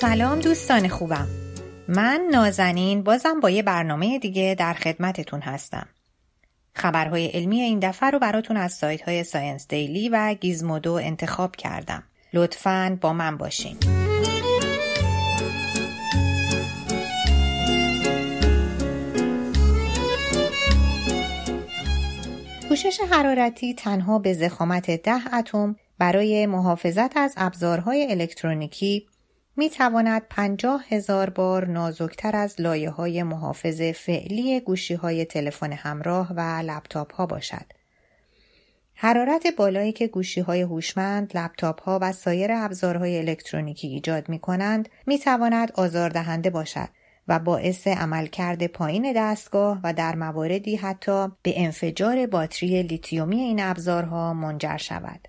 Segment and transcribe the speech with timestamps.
[0.00, 1.28] سلام دوستان خوبم.
[1.88, 5.86] من نازنین بازم با یه برنامه دیگه در خدمتتون هستم.
[6.74, 12.02] خبرهای علمی این دفعه رو براتون از سایت های Science Daily و Gizmodo انتخاب کردم.
[12.32, 13.76] لطفاً با من باشین.
[22.68, 29.06] پوشش حرارتی تنها به ضخامت ده اتم برای محافظت از ابزارهای الکترونیکی
[29.58, 36.32] می تواند پنجاه هزار بار نازکتر از لایه های محافظ فعلی گوشی های تلفن همراه
[36.32, 37.66] و لپتاپ ها باشد.
[38.94, 44.88] حرارت بالایی که گوشی های هوشمند، لپتاپ ها و سایر ابزارهای الکترونیکی ایجاد می کنند
[45.06, 46.88] می تواند آزاردهنده باشد
[47.28, 54.34] و باعث عملکرد پایین دستگاه و در مواردی حتی به انفجار باتری لیتیومی این ابزارها
[54.34, 55.28] منجر شود.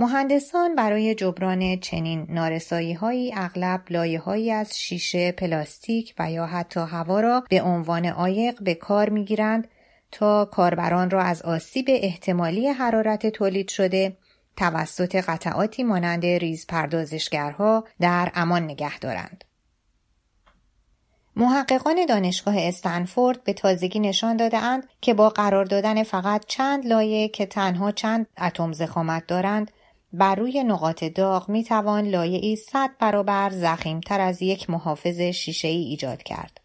[0.00, 6.80] مهندسان برای جبران چنین نارسایی هایی اغلب لایه هایی از شیشه، پلاستیک و یا حتی
[6.80, 9.68] هوا را به عنوان عایق به کار می گیرند
[10.12, 14.16] تا کاربران را از آسیب احتمالی حرارت تولید شده
[14.56, 19.44] توسط قطعاتی مانند ریز پردازشگرها در امان نگه دارند.
[21.36, 27.46] محققان دانشگاه استنفورد به تازگی نشان دادهاند که با قرار دادن فقط چند لایه که
[27.46, 29.70] تنها چند اتم زخامت دارند
[30.12, 35.84] بر روی نقاط داغ می توان لایه 100 برابر زخیمتر از یک محافظ شیشه ای
[35.84, 36.60] ایجاد کرد.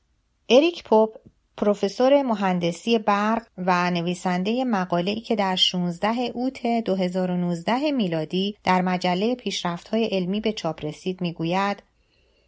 [0.49, 1.15] اریک پوپ
[1.57, 10.05] پروفسور مهندسی برق و نویسنده مقاله‌ای که در 16 اوت 2019 میلادی در مجله پیشرفت‌های
[10.05, 11.83] علمی به چاپ رسید می‌گوید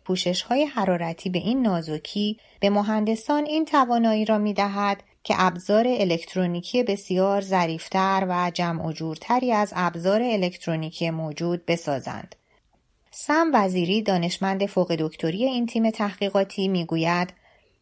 [0.05, 5.86] پوشش های حرارتی به این نازکی به مهندسان این توانایی را می دهد که ابزار
[5.87, 12.36] الکترونیکی بسیار ظریفتر و جمع و جورتری از ابزار الکترونیکی موجود بسازند.
[13.11, 17.33] سم وزیری دانشمند فوق دکتری این تیم تحقیقاتی می‌گوید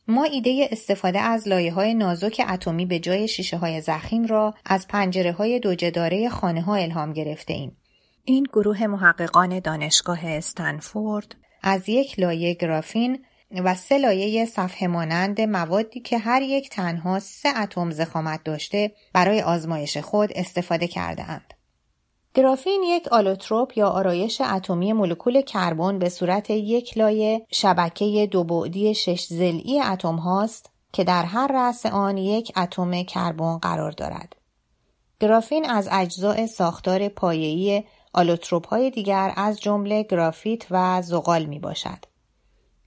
[0.08, 4.88] ما ایده استفاده از لایه های نازک اتمی به جای شیشه های زخیم را از
[4.88, 7.78] پنجره های دوجداره خانه ها الهام گرفته ایم.
[8.26, 13.26] این گروه محققان دانشگاه استنفورد از یک لایه گرافین
[13.62, 19.42] و سه لایه صفحه مانند موادی که هر یک تنها سه اتم زخامت داشته برای
[19.42, 21.54] آزمایش خود استفاده کرده اند.
[22.34, 28.96] گرافین یک آلوتروپ یا آرایش اتمی مولکول کربن به صورت یک لایه شبکه دو بعدی
[28.96, 34.36] شش ضلعی اتم هاست که در هر رأس آن یک اتم کربن قرار دارد.
[35.20, 37.84] گرافین از اجزای ساختار پایه‌ای
[38.14, 42.13] آلوتروپ های دیگر از جمله گرافیت و زغال می باشد.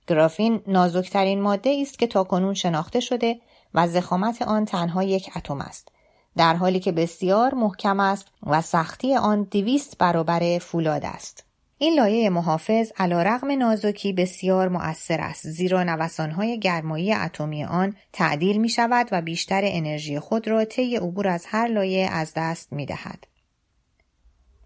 [0.07, 3.41] گرافین نازکترین ماده است که تاکنون شناخته شده
[3.75, 5.89] و ضخامت آن تنها یک اتم است.
[6.37, 11.45] در حالی که بسیار محکم است و سختی آن دویست برابر فولاد است.
[11.79, 18.57] این لایه محافظ علا رقم نازکی بسیار مؤثر است زیرا نوسانهای گرمایی اتمی آن تعدیل
[18.57, 22.87] می شود و بیشتر انرژی خود را طی عبور از هر لایه از دست می
[22.87, 23.27] دهد.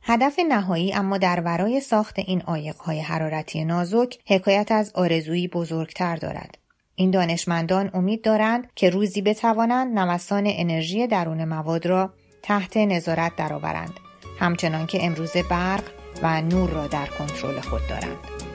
[0.03, 6.59] هدف نهایی اما در ورای ساخت این آیقهای حرارتی نازک حکایت از آرزویی بزرگتر دارد.
[6.95, 12.13] این دانشمندان امید دارند که روزی بتوانند نوسان انرژی درون مواد را
[12.43, 14.01] تحت نظارت درآورند
[14.39, 15.85] همچنان که امروز برق
[16.23, 18.50] و نور را در کنترل خود دارند.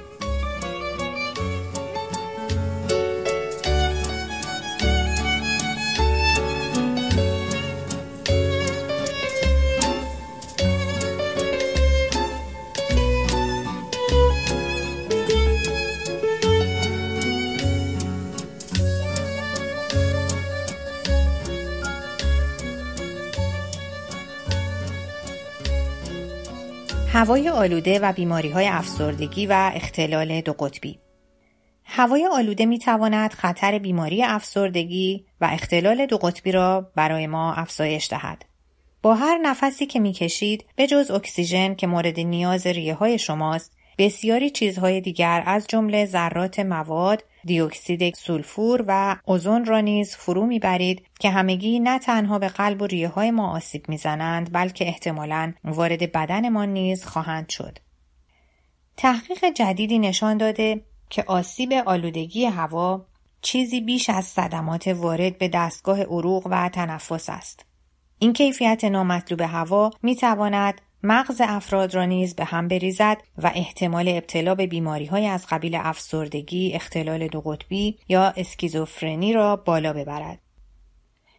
[27.16, 31.00] هوای آلوده و بیماری های افسردگی و اختلال دو قطبی
[31.84, 38.10] هوای آلوده می تواند خطر بیماری افسردگی و اختلال دو قطبی را برای ما افزایش
[38.10, 38.46] دهد.
[39.02, 43.78] با هر نفسی که می کشید به جز اکسیژن که مورد نیاز ریه های شماست
[43.98, 51.06] بسیاری چیزهای دیگر از جمله ذرات مواد دیوکسید سولفور و اوزون را نیز فرو می‌برید
[51.20, 56.12] که همگی نه تنها به قلب و ریه های ما آسیب می‌زنند بلکه احتمالا وارد
[56.12, 57.78] بدن ما نیز خواهند شد.
[58.98, 63.06] تحقیق جدیدی نشان داده که آسیب آلودگی هوا
[63.42, 67.66] چیزی بیش از صدمات وارد به دستگاه عروق و تنفس است.
[68.20, 74.08] این کیفیت نامطلوب هوا می تواند مغز افراد را نیز به هم بریزد و احتمال
[74.08, 80.40] ابتلا به بیماری های از قبیل افسردگی، اختلال دو قطبی یا اسکیزوفرنی را بالا ببرد.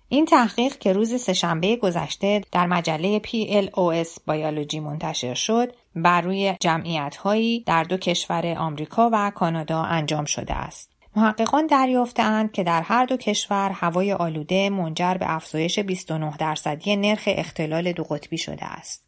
[0.09, 7.17] این تحقیق که روز سهشنبه گذشته در مجله PLOS بایولوژی منتشر شد بر روی جمعیت
[7.17, 10.91] هایی در دو کشور آمریکا و کانادا انجام شده است.
[11.17, 17.23] محققان دریافتند که در هر دو کشور هوای آلوده منجر به افزایش 29 درصدی نرخ
[17.27, 19.06] اختلال دو قطبی شده است.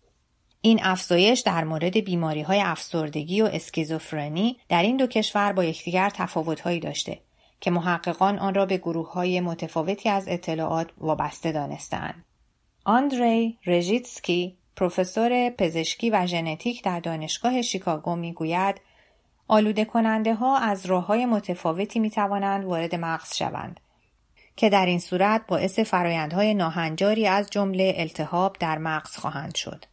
[0.61, 6.11] این افزایش در مورد بیماری های افسردگی و اسکیزوفرنی در این دو کشور با یکدیگر
[6.11, 7.21] تفاوتهایی داشته
[7.61, 12.25] که محققان آن را به گروه های متفاوتی از اطلاعات وابسته دانستند.
[12.85, 18.81] آندری رژیتسکی پروفسور پزشکی و ژنتیک در دانشگاه شیکاگو می‌گوید
[19.49, 23.81] آلوده کننده ها از راه های متفاوتی می توانند وارد مغز شوند
[24.57, 29.85] که در این صورت باعث فرایندهای ناهنجاری از جمله التهاب در مغز خواهند شد.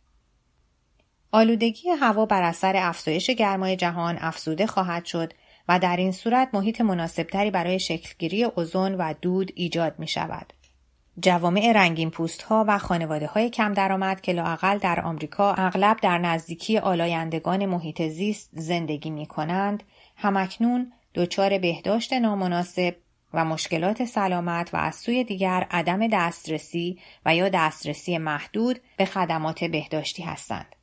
[1.32, 5.34] آلودگی هوا بر اثر افزایش گرمای جهان افزوده خواهد شد
[5.70, 10.54] و در این صورت محیط مناسبتری برای شکلگیری اوزون و دود ایجاد می شود.
[11.20, 16.18] جوامع رنگین پوست ها و خانواده های کم درآمد که لاقل در آمریکا اغلب در
[16.18, 19.84] نزدیکی آلایندگان محیط زیست زندگی می کنند
[20.16, 22.96] همکنون دچار بهداشت نامناسب
[23.34, 29.64] و مشکلات سلامت و از سوی دیگر عدم دسترسی و یا دسترسی محدود به خدمات
[29.64, 30.75] بهداشتی هستند.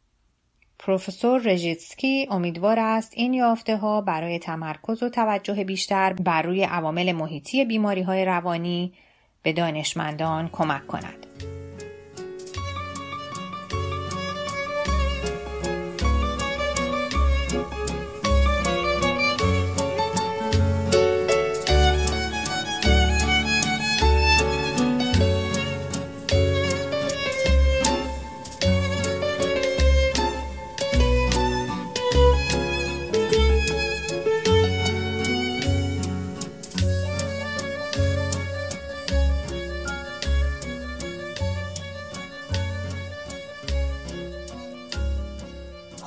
[0.84, 7.12] پروفسور رژیتسکی امیدوار است این یافته ها برای تمرکز و توجه بیشتر بر روی عوامل
[7.12, 8.92] محیطی بیماری های روانی
[9.42, 11.26] به دانشمندان کمک کند.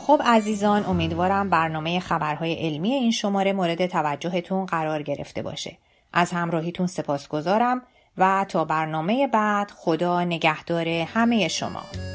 [0.05, 5.77] خب عزیزان امیدوارم برنامه خبرهای علمی این شماره مورد توجهتون قرار گرفته باشه.
[6.13, 7.81] از همراهیتون سپاس گذارم
[8.17, 12.14] و تا برنامه بعد خدا نگهدار همه شما.